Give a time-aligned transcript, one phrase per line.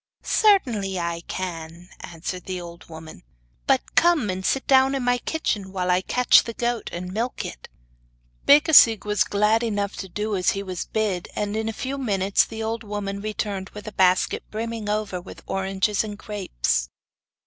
[0.23, 3.21] 'Certainly I can,' answered the old woman.
[3.67, 7.45] 'But come and sit down in my kitchen while I catch the goat and milk
[7.45, 7.69] it.'
[8.47, 12.45] Becasigue was glad enough to do as he was bid, and in a few minutes
[12.45, 16.89] the old woman returned with a basket brimming over with oranges and grapes.